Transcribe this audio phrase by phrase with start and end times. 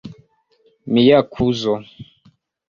[0.93, 1.75] Mia kuzo.